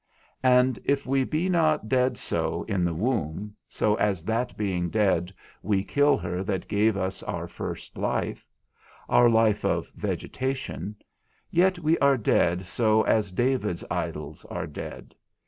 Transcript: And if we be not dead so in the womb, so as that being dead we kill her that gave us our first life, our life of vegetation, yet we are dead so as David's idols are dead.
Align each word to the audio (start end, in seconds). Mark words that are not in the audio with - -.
And 0.41 0.79
if 0.83 1.05
we 1.05 1.23
be 1.23 1.47
not 1.47 1.87
dead 1.87 2.17
so 2.17 2.63
in 2.63 2.83
the 2.83 2.93
womb, 2.95 3.55
so 3.69 3.93
as 3.97 4.25
that 4.25 4.57
being 4.57 4.89
dead 4.89 5.31
we 5.61 5.83
kill 5.83 6.17
her 6.17 6.43
that 6.43 6.67
gave 6.67 6.97
us 6.97 7.21
our 7.21 7.47
first 7.47 7.99
life, 7.99 8.43
our 9.07 9.29
life 9.29 9.63
of 9.63 9.89
vegetation, 9.91 10.95
yet 11.51 11.77
we 11.77 11.99
are 11.99 12.17
dead 12.17 12.65
so 12.65 13.03
as 13.03 13.31
David's 13.31 13.83
idols 13.91 14.43
are 14.45 14.65
dead. 14.65 15.13